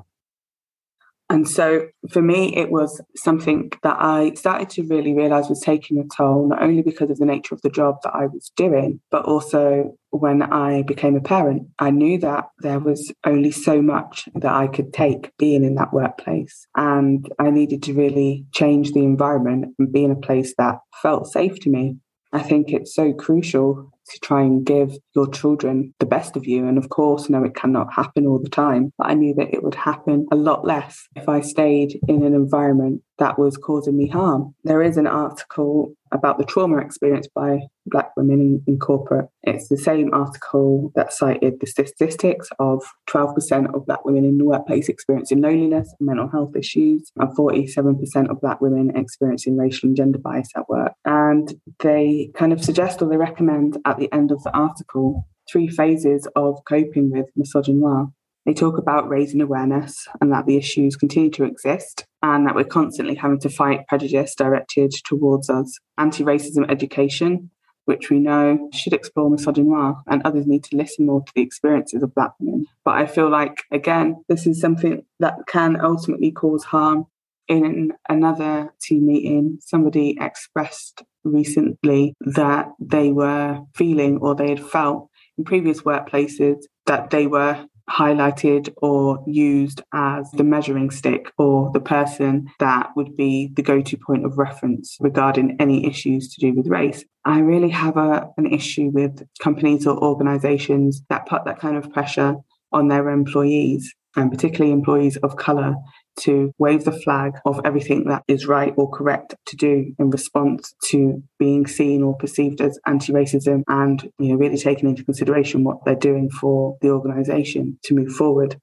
And 1.30 1.50
so 1.50 1.88
for 2.12 2.22
me, 2.22 2.56
it 2.56 2.70
was 2.70 3.02
something 3.16 3.72
that 3.82 3.98
I 4.00 4.34
started 4.36 4.70
to 4.72 4.84
really 4.84 5.14
realize 5.14 5.50
was 5.50 5.62
taking 5.62 6.00
a 6.00 6.16
toll, 6.16 6.48
not 6.50 6.62
only 6.62 6.84
because 6.84 7.10
of 7.10 7.18
the 7.18 7.26
nature 7.26 7.56
of 7.56 7.62
the 7.62 7.70
job 7.70 7.98
that 8.04 8.14
I 8.14 8.28
was 8.28 8.52
doing, 8.56 9.00
but 9.10 9.26
also 9.26 9.98
when 10.12 10.44
I 10.44 10.84
became 10.84 11.16
a 11.16 11.22
parent. 11.22 11.68
I 11.80 11.90
knew 11.90 12.20
that 12.20 12.50
there 12.60 12.80
was 12.80 13.12
only 13.26 13.52
so 13.52 13.82
much 13.82 14.30
that 14.36 14.54
I 14.54 14.68
could 14.68 14.94
take 14.94 15.36
being 15.38 15.64
in 15.64 15.76
that 15.76 15.94
workplace. 15.94 16.68
And 16.76 17.28
I 17.40 17.50
needed 17.50 17.82
to 17.84 17.94
really 17.94 18.46
change 18.54 18.92
the 18.92 19.04
environment 19.04 19.74
and 19.80 19.92
be 19.92 20.04
in 20.04 20.12
a 20.12 20.16
place 20.16 20.54
that 20.58 20.80
felt 21.02 21.28
safe 21.32 21.60
to 21.62 21.70
me. 21.70 21.98
I 22.34 22.40
think 22.40 22.72
it's 22.72 22.94
so 22.94 23.14
crucial 23.14 23.92
to 24.10 24.20
try 24.20 24.42
and 24.42 24.66
give 24.66 24.96
your 25.16 25.30
children 25.30 25.94
the 26.00 26.06
best 26.06 26.36
of 26.36 26.46
you. 26.46 26.68
And 26.68 26.78
of 26.78 26.90
course, 26.90 27.30
no, 27.30 27.44
it 27.44 27.56
cannot 27.56 27.94
happen 27.94 28.26
all 28.28 28.40
the 28.40 28.50
time, 28.50 28.92
but 28.98 29.08
I 29.08 29.14
knew 29.14 29.34
that 29.36 29.54
it 29.54 29.64
would 29.64 29.76
happen 29.76 30.28
a 30.32 30.36
lot 30.36 30.66
less 30.66 31.08
if 31.16 31.28
I 31.28 31.42
stayed 31.42 32.00
in 32.08 32.24
an 32.24 32.34
environment 32.34 33.02
that 33.18 33.40
was 33.40 33.58
causing 33.58 33.98
me 33.98 34.08
harm. 34.08 34.54
There 34.64 34.82
is 34.82 34.98
an 34.98 35.08
article 35.08 35.94
about 36.12 36.38
the 36.38 36.46
trauma 36.46 36.78
experienced 36.78 37.34
by 37.34 37.60
Black 37.88 38.12
women 38.16 38.42
in, 38.42 38.64
in, 38.68 38.80
corporate. 38.80 39.28
It's 39.44 39.68
the 39.68 39.78
same 39.78 40.14
article 40.14 40.92
that 40.96 41.14
cited 41.14 41.60
the 41.60 41.68
statistics 41.68 42.50
of 42.58 42.84
12% 43.10 43.74
of 43.74 43.86
Black 43.86 44.04
women 44.06 44.26
in 44.26 44.38
the 44.38 44.46
workplace 44.46 44.90
experiencing 44.90 45.42
loneliness 45.42 45.94
and 46.00 46.08
mental 46.08 46.30
health 46.30 46.56
issues, 46.56 47.12
and 47.18 47.36
47% 47.36 48.30
of 48.30 48.42
Black 48.42 48.62
women 48.62 48.96
experiencing 48.96 49.58
racial 49.58 49.88
and 49.88 49.98
gender 49.98 50.20
bias 50.20 50.50
at 50.56 50.68
work. 50.70 50.94
And 51.06 51.54
they 51.80 52.32
kind 52.36 52.54
of 52.54 52.64
suggest 52.64 53.02
or 53.02 53.10
they 53.10 53.18
recommend 53.18 53.78
at 53.86 53.98
the 53.98 54.12
end 54.14 54.32
of 54.32 54.42
the 54.44 54.56
article 54.56 55.28
three 55.52 55.68
phases 55.68 56.28
of 56.36 56.64
coping 56.66 57.12
with 57.12 57.28
misogynoir. 57.38 58.12
They 58.46 58.54
talk 58.54 58.78
about 58.78 59.10
raising 59.10 59.42
awareness 59.42 60.08
and 60.22 60.32
that 60.32 60.46
the 60.46 60.56
issues 60.56 60.96
continue 60.96 61.32
to 61.32 61.46
exist 61.46 62.06
and 62.22 62.46
that 62.46 62.54
we're 62.54 62.64
constantly 62.64 63.16
having 63.16 63.40
to 63.40 63.50
fight 63.50 63.88
prejudice 63.88 64.36
directed 64.36 64.92
towards 65.04 65.50
us. 65.50 65.80
Anti 65.98 66.24
racism 66.24 66.70
education, 66.70 67.50
which 67.86 68.10
we 68.12 68.20
know 68.20 68.70
should 68.72 68.94
explore 68.94 69.32
misogynoir, 69.32 70.02
and 70.08 70.22
others 70.24 70.46
need 70.46 70.64
to 70.66 70.78
listen 70.78 71.08
more 71.08 71.22
to 71.22 71.32
the 71.36 71.42
experiences 71.42 72.04
of 72.04 72.14
Black 72.14 72.32
women. 72.40 72.68
But 72.84 72.96
I 72.96 73.08
feel 73.08 73.30
like, 73.30 73.64
again, 73.72 74.24
this 74.30 74.46
is 74.46 74.62
something 74.62 75.04
that 75.20 75.40
can 75.48 75.82
ultimately 75.82 76.32
cause 76.32 76.66
harm. 76.66 77.06
In 77.48 77.94
another 78.10 78.74
team 78.82 79.06
meeting, 79.06 79.60
somebody 79.62 80.18
expressed 80.20 81.04
recently 81.24 82.16
that 82.22 82.70
they 82.80 83.12
were 83.12 83.60
feeling 83.76 84.18
or 84.18 84.34
they 84.34 84.50
had 84.50 84.66
felt 84.66 85.10
in 85.38 85.44
previous 85.44 85.82
workplaces 85.82 86.64
that 86.88 87.12
they 87.12 87.28
were 87.28 87.68
highlighted 87.90 88.74
or 88.78 89.24
used 89.28 89.82
as 89.94 90.30
the 90.32 90.44
measuring 90.44 90.90
stick 90.90 91.32
or 91.38 91.72
the 91.72 91.80
person 91.80 92.48
that 92.60 92.90
would 92.96 93.16
be 93.16 93.52
the 93.56 93.62
go 93.62 93.82
to 93.82 93.98
point 93.98 94.26
of 94.26 94.38
reference 94.38 94.98
regarding 95.00 95.56
any 95.60 95.86
issues 95.86 96.34
to 96.34 96.42
do 96.42 96.54
with 96.54 96.68
race. 96.68 97.04
I 97.26 97.40
really 97.40 97.70
have 97.70 97.98
a, 97.98 98.30
an 98.38 98.48
issue 98.52 98.92
with 98.94 99.24
companies 99.40 99.86
or 99.86 99.98
organizations 100.04 101.02
that 101.10 101.28
put 101.28 101.46
that 101.46 101.60
kind 101.60 101.78
of 101.78 101.92
pressure 101.92 102.36
on 102.72 102.88
their 102.88 103.10
employees 103.10 103.94
and 104.16 104.32
particularly 104.32 104.72
employees 104.72 105.18
of 105.18 105.38
colour 105.38 105.76
to 106.22 106.54
wave 106.58 106.86
the 106.86 106.92
flag 106.92 107.34
of 107.46 107.60
everything 107.66 108.06
that 108.06 108.24
is 108.28 108.48
right 108.48 108.74
or 108.78 108.90
correct 108.90 109.36
to 109.46 109.56
do 109.56 109.94
in 110.00 110.10
response 110.10 110.74
to 110.86 111.22
being 111.40 111.68
seen 111.68 112.04
or 112.04 112.16
perceived 112.18 112.62
as 112.62 112.80
anti-racism 112.86 113.64
and 113.68 114.12
you 114.20 114.30
know 114.30 114.36
really 114.36 114.58
taking 114.58 114.90
into 114.90 115.04
consideration 115.04 115.64
what 115.64 115.84
they're 115.86 115.96
doing 115.96 116.30
for 116.30 116.78
the 116.82 116.90
organization 116.90 117.78
to 117.84 117.94
move 117.94 118.12
forward 118.12 118.60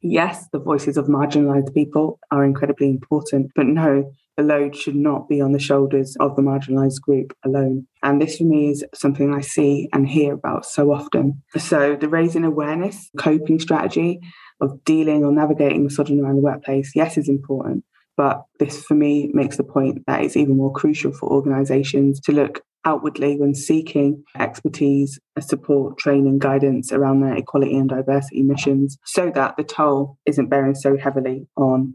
yes 0.00 0.46
the 0.52 0.58
voices 0.58 0.96
of 0.96 1.06
marginalized 1.06 1.72
people 1.74 2.18
are 2.30 2.44
incredibly 2.44 2.88
important 2.88 3.50
but 3.54 3.66
no 3.66 4.10
the 4.36 4.42
load 4.42 4.74
should 4.74 4.96
not 4.96 5.28
be 5.28 5.40
on 5.40 5.52
the 5.52 5.58
shoulders 5.58 6.16
of 6.18 6.36
the 6.36 6.42
marginalized 6.42 7.00
group 7.02 7.36
alone. 7.44 7.86
And 8.02 8.20
this 8.20 8.38
for 8.38 8.44
me 8.44 8.70
is 8.70 8.84
something 8.94 9.34
I 9.34 9.42
see 9.42 9.88
and 9.92 10.08
hear 10.08 10.32
about 10.32 10.64
so 10.64 10.92
often. 10.92 11.42
So 11.56 11.96
the 11.96 12.08
raising 12.08 12.44
awareness, 12.44 13.10
coping 13.18 13.58
strategy 13.58 14.20
of 14.62 14.82
dealing 14.84 15.24
or 15.24 15.32
navigating 15.32 15.84
misogyny 15.84 16.22
around 16.22 16.36
the 16.36 16.42
workplace, 16.42 16.92
yes, 16.94 17.18
is 17.18 17.28
important. 17.28 17.84
But 18.16 18.44
this, 18.58 18.82
for 18.84 18.94
me, 18.94 19.30
makes 19.34 19.56
the 19.56 19.64
point 19.64 20.04
that 20.06 20.22
it's 20.22 20.36
even 20.36 20.56
more 20.56 20.72
crucial 20.72 21.12
for 21.12 21.30
organisations 21.30 22.20
to 22.20 22.32
look 22.32 22.62
outwardly 22.84 23.36
when 23.36 23.54
seeking 23.54 24.22
expertise, 24.38 25.18
support, 25.40 25.98
training, 25.98 26.38
guidance 26.38 26.92
around 26.92 27.20
their 27.20 27.34
equality 27.34 27.76
and 27.76 27.88
diversity 27.88 28.42
missions 28.42 28.98
so 29.04 29.30
that 29.34 29.56
the 29.56 29.64
toll 29.64 30.18
isn't 30.26 30.48
bearing 30.48 30.74
so 30.74 30.96
heavily 30.96 31.46
on 31.56 31.94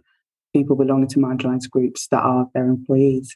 people 0.53 0.75
belonging 0.75 1.09
to 1.09 1.19
marginalised 1.19 1.69
groups 1.69 2.07
that 2.09 2.21
are 2.21 2.47
their 2.53 2.67
employees. 2.67 3.36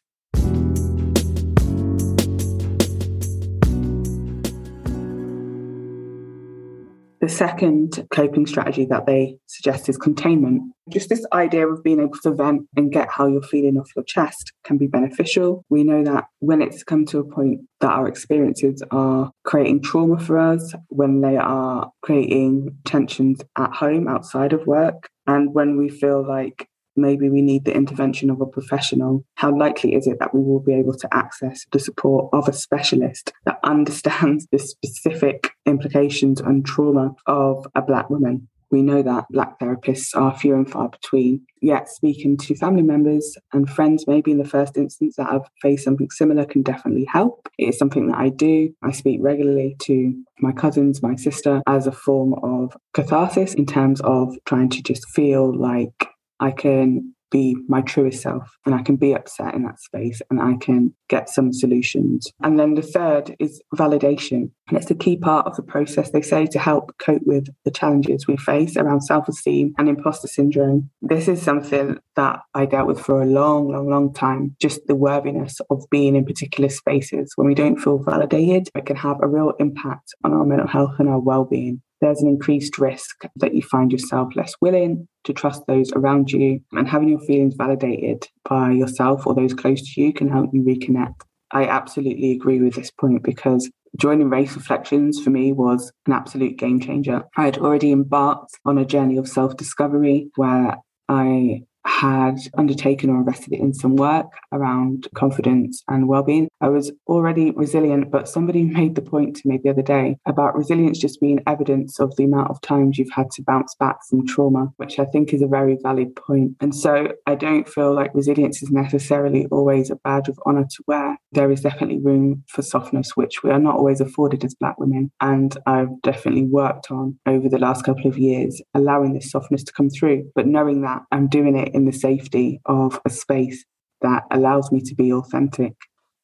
The 7.22 7.30
second 7.30 8.08
coping 8.12 8.48
strategy 8.48 8.86
that 8.86 9.06
they 9.06 9.38
suggest 9.46 9.88
is 9.88 9.96
containment. 9.96 10.74
Just 10.90 11.08
this 11.08 11.24
idea 11.32 11.68
of 11.68 11.84
being 11.84 12.00
able 12.00 12.18
to 12.24 12.34
vent 12.34 12.64
and 12.76 12.92
get 12.92 13.10
how 13.12 13.28
you're 13.28 13.44
feeling 13.44 13.78
off 13.78 13.92
your 13.96 14.04
chest 14.06 14.54
can 14.64 14.80
be 14.80 14.88
beneficial. 14.88 15.64
We 15.70 15.84
know 15.84 16.04
that 16.04 16.26
when 16.40 16.64
it's 16.64 16.84
come 16.84 17.06
to 17.06 17.20
a 17.20 17.24
point 17.24 17.62
that 17.80 17.92
our 17.92 18.08
experiences 18.08 18.82
are 18.90 19.32
creating 19.44 19.84
trauma 19.84 20.20
for 20.20 20.40
us, 20.40 20.74
when 20.88 21.22
they 21.22 21.38
are 21.38 21.92
creating 22.02 22.76
tensions 22.86 23.40
at 23.56 23.72
home, 23.72 24.08
outside 24.08 24.52
of 24.52 24.66
work, 24.66 25.08
and 25.28 25.54
when 25.54 25.78
we 25.78 25.90
feel 25.90 26.28
like 26.28 26.68
maybe 26.96 27.30
we 27.30 27.42
need 27.42 27.66
the 27.66 27.76
intervention 27.76 28.30
of 28.30 28.42
a 28.42 28.46
professional, 28.46 29.26
how 29.36 29.56
likely 29.56 29.96
is 29.96 30.08
it 30.08 30.20
that 30.20 30.34
we 30.34 30.42
will 30.42 30.60
be 30.60 30.74
able 30.74 30.96
to 30.96 31.08
access 31.14 31.66
the 31.72 31.80
support 31.80 32.30
of 32.34 32.48
a 32.48 32.54
specialist 32.54 33.32
that 33.46 33.60
understands 33.64 34.48
the 34.52 34.60
specific 34.60 35.52
implications 35.66 36.42
and 36.42 36.66
trauma 36.66 37.12
of 37.28 37.66
a 37.76 37.82
Black 37.82 38.10
woman? 38.10 38.48
We 38.72 38.82
know 38.82 39.04
that 39.04 39.26
Black 39.30 39.60
therapists 39.60 40.16
are 40.16 40.34
few 40.34 40.56
and 40.56 40.70
far 40.70 40.88
between. 40.88 41.46
Yet, 41.62 41.90
speaking 41.90 42.38
to 42.38 42.56
family 42.56 42.82
members 42.82 43.38
and 43.52 43.70
friends, 43.70 44.08
maybe 44.08 44.32
in 44.32 44.38
the 44.38 44.48
first 44.48 44.78
instance, 44.78 45.18
that 45.18 45.30
have 45.30 45.50
faced 45.62 45.84
something 45.84 46.10
similar 46.10 46.46
can 46.46 46.64
definitely 46.64 47.06
help. 47.06 47.50
It 47.58 47.70
is 47.70 47.78
something 47.78 48.08
that 48.08 48.18
I 48.18 48.30
do. 48.30 48.74
I 48.82 48.92
speak 48.92 49.20
regularly 49.22 49.76
to 49.82 50.14
my 50.40 50.54
cousins, 50.54 51.04
my 51.04 51.18
sister, 51.18 51.62
as 51.68 51.86
a 51.86 51.92
form 51.92 52.34
of 52.42 52.76
catharsis 52.94 53.54
in 53.54 53.66
terms 53.66 54.00
of 54.02 54.34
trying 54.46 54.70
to 54.70 54.82
just 54.82 55.08
feel 55.10 55.54
like 55.54 56.08
I 56.42 56.52
can 56.52 57.14
be 57.32 57.56
my 57.68 57.82
truest 57.82 58.22
self 58.22 58.58
and 58.66 58.76
I 58.76 58.84
can 58.84 58.98
be 58.98 59.14
upset 59.14 59.56
in 59.56 59.64
that 59.64 59.80
space 59.80 60.22
and 60.30 60.40
I 60.40 60.58
can 60.58 60.94
get 61.08 61.30
some 61.30 61.52
solutions. 61.52 62.32
And 62.44 62.60
then 62.60 62.76
the 62.76 62.82
third 62.82 63.36
is 63.40 63.62
validation. 63.76 64.52
And 64.68 64.78
it's 64.78 64.92
a 64.92 64.96
key 64.96 65.18
part 65.18 65.48
of 65.48 65.56
the 65.56 65.64
process, 65.64 66.12
they 66.12 66.22
say, 66.22 66.46
to 66.48 66.60
help 66.60 66.96
cope 67.00 67.24
with 67.26 67.48
the 67.66 67.72
challenges 67.72 68.28
we 68.28 68.38
face 68.38 68.78
around 68.78 69.02
self 69.02 69.28
esteem 69.28 69.74
and 69.78 69.90
imposter 69.90 70.28
syndrome. 70.28 70.90
This 71.02 71.28
is 71.28 71.42
something 71.42 71.98
that 72.16 72.42
I 72.54 72.66
dealt 72.66 72.88
with 72.88 73.00
for 73.00 73.22
a 73.22 73.26
long, 73.26 73.72
long, 73.72 73.90
long 73.90 74.14
time. 74.14 74.56
Just 74.62 74.86
the 74.88 74.96
worthiness 74.96 75.60
of 75.70 75.84
being 75.90 76.16
in 76.16 76.26
particular 76.26 76.70
spaces. 76.70 77.34
When 77.36 77.48
we 77.48 77.56
don't 77.56 77.80
feel 77.80 77.98
validated, 77.98 78.70
it 78.76 78.86
can 78.86 78.98
have 78.98 79.18
a 79.22 79.28
real 79.28 79.54
impact 79.60 80.14
on 80.24 80.34
our 80.34 80.46
mental 80.46 80.68
health 80.68 80.96
and 81.00 81.10
our 81.10 81.20
well 81.20 81.46
being 81.46 81.82
there's 82.02 82.22
an 82.22 82.28
increased 82.28 82.78
risk 82.80 83.24
that 83.36 83.54
you 83.54 83.62
find 83.62 83.92
yourself 83.92 84.36
less 84.36 84.54
willing 84.60 85.08
to 85.24 85.34
trust 85.34 85.62
those 85.68 85.92
around 85.94 86.32
you. 86.32 86.60
And 86.74 86.88
having 86.88 87.10
your 87.10 87.20
feelings 87.20 87.56
validated 87.56 88.28
by 88.50 88.72
yourself 88.72 89.26
or 89.28 89.36
those 89.36 89.54
close 89.54 89.82
to 89.82 90.02
you 90.02 90.12
can 90.12 90.28
help 90.28 90.50
you 90.52 90.64
reconnect. 90.64 91.22
I 91.52 91.66
absolutely 91.66 92.32
agree 92.32 92.62
with 92.62 92.76
this 92.76 92.92
point 92.92 93.24
because 93.24 93.70
joining 93.98 94.30
Race 94.30 94.56
Reflections 94.56 95.22
for 95.22 95.30
me 95.30 95.52
was 95.52 95.92
an 96.08 96.14
absolute 96.14 96.58
game 96.58 96.80
changer. 96.80 97.24
I 97.38 97.46
had 97.46 97.58
already 97.58 97.92
embarked 97.92 98.58
on 98.66 98.78
a 98.78 98.86
journey 98.86 99.18
of 99.18 99.28
self 99.28 99.58
discovery 99.58 100.30
where 100.36 100.78
I 101.10 101.64
had 101.86 102.38
undertaken 102.58 103.10
or 103.10 103.18
invested 103.18 103.54
in 103.54 103.74
some 103.74 103.96
work 103.96 104.32
around 104.52 105.08
confidence 105.16 105.84
and 105.88 106.08
well-being. 106.08 106.50
I 106.60 106.70
was 106.70 106.92
already 107.08 107.52
resilient, 107.52 108.12
but 108.12 108.28
somebody 108.28 108.64
made 108.82 108.96
the 108.96 109.02
point 109.02 109.36
to 109.38 109.48
me 109.48 109.60
the 109.64 109.70
other 109.70 109.82
day 109.82 110.18
about 110.26 110.56
resilience 110.56 111.00
just 111.00 111.20
being 111.20 111.42
evidence 111.48 112.00
of 112.00 112.16
the 112.16 112.26
amount 112.26 112.50
of 112.50 112.62
times 112.62 112.98
you've 112.98 113.12
had 113.12 113.30
to 113.32 113.44
bounce 113.44 113.76
back 113.76 113.98
from 114.10 114.28
trauma, 114.28 114.72
which 114.78 115.00
I 115.00 115.06
think 115.06 115.34
is 115.34 115.42
a 115.42 115.48
very 115.48 115.78
valid 115.82 116.16
point. 116.16 116.56
And 116.60 116.76
so 116.76 117.10
I 117.26 117.36
don't 117.36 117.68
feel 117.68 117.94
like 117.94 118.14
resilience 118.14 118.62
is 118.62 118.72
necessarily 118.72 119.46
always 119.52 119.90
a 119.90 119.96
badge 119.96 120.28
of 120.28 120.40
honor 120.46 120.66
to 120.66 120.84
wear. 120.88 121.18
There 121.32 121.52
is 121.52 121.62
definitely 121.62 122.00
room 122.00 122.44
for 122.48 122.62
softness, 122.62 123.16
which 123.16 123.44
we 123.44 123.52
are 123.52 123.60
not 123.60 123.76
always 123.76 124.02
afforded 124.02 124.44
as 124.44 124.56
Black 124.56 124.78
women. 124.78 125.12
And 125.22 125.58
I've 125.66 126.02
definitely 126.02 126.46
worked 126.46 126.92
on 126.92 127.18
over 127.26 127.50
the 127.50 127.60
last 127.60 127.86
couple 127.86 128.08
of 128.08 128.18
years, 128.18 128.62
allowing 128.74 129.14
this 129.14 129.32
softness 129.32 129.64
to 129.64 129.74
come 129.74 129.90
through, 129.90 130.30
but 130.36 130.48
knowing 130.48 130.82
that 130.82 131.02
I'm 131.12 131.28
doing 131.28 131.56
it 131.56 131.71
in 131.74 131.86
the 131.86 131.92
safety 131.92 132.62
of 132.66 133.00
a 133.06 133.10
space 133.10 133.66
that 134.02 134.24
allows 134.32 134.72
me 134.72 134.82
to 134.82 134.96
be 134.96 135.14
authentic. 135.14 135.74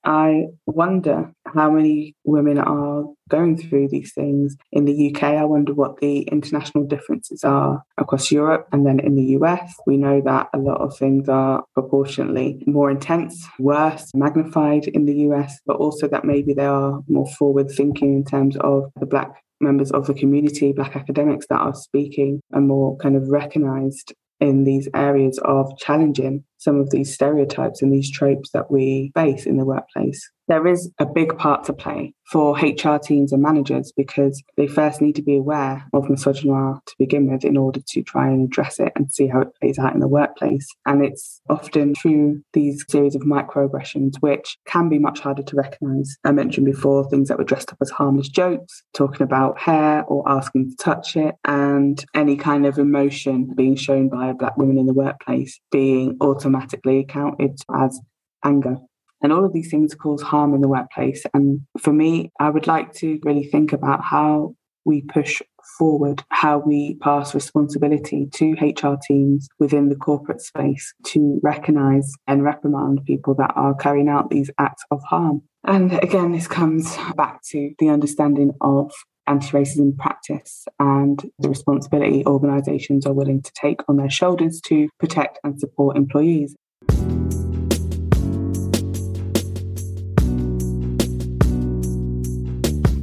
I 0.07 0.45
wonder 0.65 1.33
how 1.45 1.69
many 1.69 2.15
women 2.23 2.59
are 2.59 3.03
going 3.29 3.57
through 3.57 3.89
these 3.89 4.13
things 4.13 4.55
in 4.71 4.85
the 4.85 5.13
UK. 5.13 5.23
I 5.23 5.43
wonder 5.43 5.73
what 5.73 5.97
the 5.97 6.21
international 6.21 6.85
differences 6.85 7.43
are 7.43 7.83
across 7.97 8.31
Europe 8.31 8.69
and 8.71 8.85
then 8.85 9.01
in 9.01 9.15
the 9.15 9.37
US. 9.37 9.73
We 9.85 9.97
know 9.97 10.21
that 10.21 10.47
a 10.53 10.59
lot 10.59 10.79
of 10.79 10.97
things 10.97 11.27
are 11.27 11.65
proportionately 11.73 12.63
more 12.65 12.89
intense, 12.89 13.47
worse, 13.59 14.09
magnified 14.13 14.87
in 14.87 15.05
the 15.05 15.15
US, 15.29 15.59
but 15.65 15.75
also 15.75 16.07
that 16.07 16.23
maybe 16.23 16.53
they 16.53 16.65
are 16.65 17.01
more 17.09 17.27
forward 17.33 17.69
thinking 17.69 18.15
in 18.15 18.23
terms 18.23 18.55
of 18.61 18.89
the 19.01 19.05
Black 19.05 19.43
members 19.59 19.91
of 19.91 20.07
the 20.07 20.13
community, 20.13 20.71
Black 20.71 20.95
academics 20.95 21.47
that 21.49 21.59
are 21.59 21.75
speaking 21.75 22.39
and 22.51 22.67
more 22.67 22.95
kind 22.97 23.17
of 23.17 23.27
recognized 23.27 24.13
in 24.39 24.63
these 24.63 24.87
areas 24.93 25.39
of 25.43 25.77
challenging 25.77 26.43
some 26.57 26.79
of 26.79 26.89
these 26.89 27.13
stereotypes 27.13 27.81
and 27.81 27.91
these 27.91 28.11
tropes 28.11 28.51
that 28.51 28.71
we 28.71 29.11
face 29.15 29.45
in 29.45 29.57
the 29.57 29.65
workplace. 29.65 30.29
There 30.47 30.65
is 30.65 30.89
a 30.97 31.05
big 31.05 31.37
part 31.37 31.65
to 31.65 31.73
play 31.73 32.13
for 32.31 32.57
HR 32.57 32.97
teams 32.97 33.33
and 33.33 33.41
managers 33.41 33.91
because 33.95 34.41
they 34.55 34.67
first 34.67 35.01
need 35.01 35.15
to 35.15 35.21
be 35.21 35.35
aware 35.35 35.85
of 35.91 36.09
misogyny 36.09 36.47
to 36.47 36.95
begin 36.97 37.29
with 37.29 37.43
in 37.43 37.57
order 37.57 37.81
to 37.85 38.01
try 38.01 38.27
and 38.27 38.45
address 38.45 38.79
it 38.79 38.93
and 38.95 39.11
see 39.11 39.27
how 39.27 39.41
it 39.41 39.49
plays 39.59 39.77
out 39.77 39.93
in 39.93 39.99
the 39.99 40.07
workplace. 40.07 40.65
And 40.85 41.03
it's 41.03 41.41
often 41.49 41.95
through 41.95 42.41
these 42.53 42.85
series 42.87 43.13
of 43.13 43.23
microaggressions, 43.23 44.13
which 44.21 44.57
can 44.65 44.87
be 44.87 44.99
much 44.99 45.19
harder 45.19 45.43
to 45.43 45.55
recognize. 45.57 46.15
I 46.23 46.31
mentioned 46.31 46.65
before 46.65 47.09
things 47.09 47.27
that 47.27 47.37
were 47.37 47.43
dressed 47.43 47.73
up 47.73 47.79
as 47.81 47.89
harmless 47.89 48.29
jokes, 48.29 48.83
talking 48.93 49.23
about 49.23 49.59
hair 49.59 50.05
or 50.05 50.23
asking 50.29 50.69
to 50.69 50.75
touch 50.77 51.17
it, 51.17 51.35
and 51.43 52.03
any 52.13 52.37
kind 52.37 52.65
of 52.65 52.77
emotion 52.77 53.53
being 53.55 53.75
shown 53.75 54.07
by 54.07 54.29
a 54.29 54.33
black 54.33 54.55
woman 54.55 54.77
in 54.77 54.85
the 54.85 54.93
workplace 54.93 55.59
being 55.71 56.15
automatically 56.21 56.46
automatically 56.47 57.05
counted 57.07 57.59
as 57.75 57.99
anger. 58.43 58.77
And 59.21 59.33
all 59.33 59.45
of 59.45 59.53
these 59.53 59.69
things 59.71 59.95
cause 59.95 60.21
harm 60.21 60.53
in 60.53 60.61
the 60.61 60.67
workplace. 60.67 61.25
And 61.33 61.61
for 61.79 61.91
me, 61.91 62.31
I 62.39 62.49
would 62.49 62.67
like 62.67 62.93
to 62.95 63.19
really 63.23 63.45
think 63.45 63.73
about 63.73 64.03
how 64.03 64.55
we 64.85 65.01
push 65.01 65.41
forward, 65.77 66.23
how 66.29 66.59
we 66.59 66.97
pass 67.01 67.35
responsibility 67.35 68.27
to 68.33 68.53
HR 68.53 68.97
teams 69.05 69.49
within 69.59 69.89
the 69.89 69.95
corporate 69.95 70.41
space 70.41 70.93
to 71.07 71.39
recognize 71.43 72.09
and 72.27 72.43
reprimand 72.43 73.01
people 73.05 73.35
that 73.35 73.51
are 73.55 73.75
carrying 73.75 74.07
out 74.07 74.29
these 74.29 74.49
acts 74.59 74.83
of 74.91 75.01
harm. 75.03 75.41
And 75.65 75.93
again, 76.01 76.31
this 76.31 76.47
comes 76.47 76.95
back 77.17 77.41
to 77.49 77.71
the 77.79 77.89
understanding 77.89 78.51
of 78.61 78.91
anti 79.27 79.49
racism 79.49 79.97
practice 79.97 80.65
and 80.79 81.29
the 81.39 81.49
responsibility 81.49 82.25
organisations 82.25 83.05
are 83.05 83.13
willing 83.13 83.41
to 83.41 83.51
take 83.53 83.81
on 83.87 83.97
their 83.97 84.09
shoulders 84.09 84.61
to 84.61 84.89
protect 84.99 85.39
and 85.43 85.59
support 85.59 85.97
employees. 85.97 86.55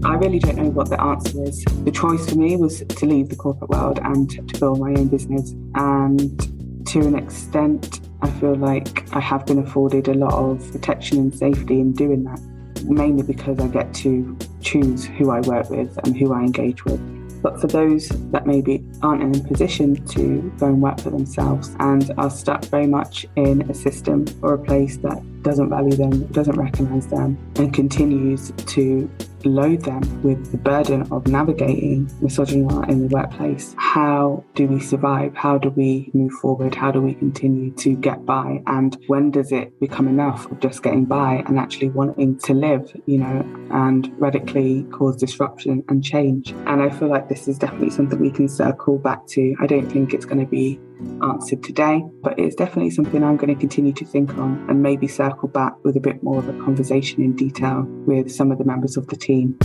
I 0.04 0.16
really 0.16 0.38
don't 0.38 0.56
know 0.56 0.70
what 0.70 0.90
the 0.90 1.00
answer 1.00 1.42
is. 1.44 1.64
The 1.84 1.90
choice 1.90 2.28
for 2.28 2.36
me 2.36 2.56
was 2.56 2.80
to 2.80 3.06
leave 3.06 3.30
the 3.30 3.36
corporate 3.36 3.70
world 3.70 3.98
and 4.02 4.30
to 4.48 4.60
build 4.60 4.78
my 4.78 4.90
own 4.90 5.08
business. 5.08 5.54
And 5.74 6.86
to 6.88 7.00
an 7.00 7.16
extent, 7.16 8.00
I 8.20 8.30
feel 8.30 8.54
like 8.54 9.10
I 9.14 9.20
have 9.20 9.46
been 9.46 9.58
afforded 9.58 10.08
a 10.08 10.14
lot 10.14 10.34
of 10.34 10.70
protection 10.72 11.18
and 11.18 11.34
safety 11.34 11.80
in 11.80 11.92
doing 11.92 12.24
that 12.24 12.40
mainly 12.84 13.22
because 13.22 13.58
I 13.58 13.68
get 13.68 13.92
to 13.94 14.36
choose 14.60 15.04
who 15.04 15.30
I 15.30 15.40
work 15.40 15.70
with 15.70 15.96
and 16.04 16.16
who 16.16 16.32
I 16.32 16.40
engage 16.40 16.84
with. 16.84 17.00
But 17.42 17.60
for 17.60 17.66
those 17.66 18.08
that 18.30 18.46
maybe 18.46 18.82
aren't 19.02 19.22
in 19.22 19.36
a 19.36 19.48
position 19.48 20.04
to 20.06 20.52
go 20.58 20.66
and 20.66 20.80
work 20.80 20.98
for 21.00 21.10
themselves 21.10 21.76
and 21.78 22.10
are 22.16 22.30
stuck 22.30 22.64
very 22.66 22.86
much 22.86 23.26
in 23.36 23.68
a 23.70 23.74
system 23.74 24.24
or 24.40 24.54
a 24.54 24.58
place 24.58 24.96
that 24.98 25.22
doesn't 25.44 25.70
value 25.70 25.94
them, 25.94 26.26
doesn't 26.32 26.56
recognize 26.56 27.06
them, 27.06 27.38
and 27.56 27.72
continues 27.72 28.50
to 28.66 29.08
load 29.44 29.82
them 29.82 30.00
with 30.22 30.50
the 30.52 30.56
burden 30.56 31.06
of 31.12 31.26
navigating 31.26 32.10
misogyny 32.22 32.62
in 32.88 33.06
the 33.06 33.14
workplace. 33.14 33.74
How 33.78 34.42
do 34.54 34.66
we 34.66 34.80
survive? 34.80 35.34
How 35.34 35.58
do 35.58 35.68
we 35.70 36.10
move 36.14 36.32
forward? 36.32 36.74
How 36.74 36.90
do 36.90 37.00
we 37.00 37.14
continue 37.14 37.70
to 37.72 37.94
get 37.94 38.24
by? 38.24 38.62
And 38.66 38.96
when 39.06 39.30
does 39.30 39.52
it 39.52 39.78
become 39.80 40.08
enough 40.08 40.50
of 40.50 40.60
just 40.60 40.82
getting 40.82 41.04
by 41.04 41.44
and 41.46 41.58
actually 41.58 41.90
wanting 41.90 42.38
to 42.38 42.54
live, 42.54 42.90
you 43.06 43.18
know, 43.18 43.44
and 43.70 44.10
radically 44.18 44.84
cause 44.84 45.16
disruption 45.16 45.84
and 45.88 46.02
change? 46.02 46.52
And 46.66 46.82
I 46.82 46.90
feel 46.90 47.08
like 47.08 47.28
this 47.28 47.46
is 47.46 47.58
definitely 47.58 47.90
something 47.90 48.18
we 48.18 48.30
can 48.30 48.48
circle 48.48 48.98
back 48.98 49.26
to. 49.28 49.54
I 49.60 49.66
don't 49.66 49.90
think 49.90 50.14
it's 50.14 50.24
going 50.24 50.40
to 50.40 50.50
be 50.50 50.80
answered 51.22 51.62
today, 51.62 52.04
but 52.22 52.38
it's 52.38 52.54
definitely 52.54 52.90
something 52.90 53.22
I'm 53.22 53.36
going 53.36 53.54
to 53.54 53.58
continue 53.58 53.92
to 53.94 54.04
think 54.04 54.36
on 54.38 54.66
and 54.68 54.82
maybe 54.82 55.08
circle 55.08 55.48
back 55.48 55.82
with 55.84 55.96
a 55.96 56.00
bit 56.00 56.22
more 56.22 56.38
of 56.38 56.48
a 56.48 56.52
conversation 56.64 57.22
in 57.22 57.34
detail 57.34 57.82
with 58.06 58.30
some 58.30 58.52
of 58.52 58.58
the 58.58 58.64
members 58.64 58.96
of 58.96 59.06
the 59.08 59.16
team. 59.16 59.56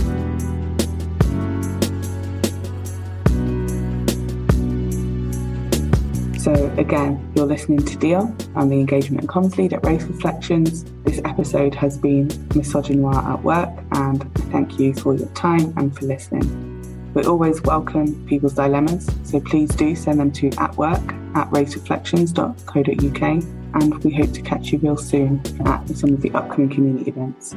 So, 6.40 6.74
again, 6.78 7.32
you're 7.36 7.46
listening 7.46 7.84
to 7.84 7.96
Deal. 7.98 8.34
I'm 8.56 8.70
the 8.70 8.80
engagement 8.80 9.20
and 9.20 9.28
comms 9.28 9.58
lead 9.58 9.74
at 9.74 9.84
Race 9.84 10.04
Reflections. 10.04 10.84
This 11.04 11.20
episode 11.26 11.74
has 11.74 11.98
been 11.98 12.28
Misogyny 12.54 13.04
at 13.04 13.42
Work, 13.42 13.68
and 13.92 14.34
thank 14.50 14.78
you 14.78 14.94
for 14.94 15.14
your 15.14 15.28
time 15.28 15.74
and 15.76 15.94
for 15.94 16.06
listening. 16.06 16.59
We 17.20 17.26
always 17.26 17.60
welcome 17.64 18.24
people's 18.24 18.54
dilemmas, 18.54 19.06
so 19.24 19.40
please 19.40 19.68
do 19.74 19.94
send 19.94 20.20
them 20.20 20.32
to 20.32 20.50
at 20.56 20.74
work 20.78 21.02
at 21.34 21.50
racereflections.co.uk 21.50 23.22
and 23.74 24.02
we 24.02 24.14
hope 24.14 24.32
to 24.32 24.40
catch 24.40 24.72
you 24.72 24.78
real 24.78 24.96
soon 24.96 25.42
at 25.66 25.86
some 25.90 26.14
of 26.14 26.22
the 26.22 26.30
upcoming 26.30 26.70
community 26.70 27.10
events. 27.10 27.54